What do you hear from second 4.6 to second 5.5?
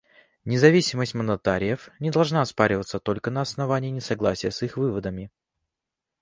их выводами.